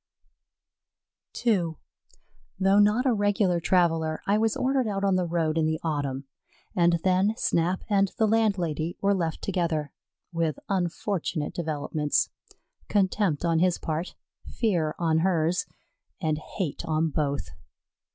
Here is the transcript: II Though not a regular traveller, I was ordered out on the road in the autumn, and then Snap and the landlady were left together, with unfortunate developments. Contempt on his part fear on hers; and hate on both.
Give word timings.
II 1.45 1.73
Though 2.59 2.79
not 2.79 3.05
a 3.05 3.13
regular 3.13 3.59
traveller, 3.59 4.23
I 4.25 4.35
was 4.39 4.57
ordered 4.57 4.87
out 4.87 5.03
on 5.03 5.15
the 5.15 5.27
road 5.27 5.59
in 5.59 5.67
the 5.67 5.79
autumn, 5.83 6.23
and 6.75 6.93
then 7.03 7.35
Snap 7.37 7.83
and 7.87 8.11
the 8.17 8.25
landlady 8.27 8.97
were 8.99 9.13
left 9.13 9.43
together, 9.43 9.91
with 10.33 10.57
unfortunate 10.69 11.53
developments. 11.53 12.31
Contempt 12.89 13.45
on 13.45 13.59
his 13.59 13.77
part 13.77 14.15
fear 14.47 14.95
on 14.97 15.19
hers; 15.19 15.67
and 16.19 16.39
hate 16.39 16.83
on 16.83 17.11
both. 17.11 17.49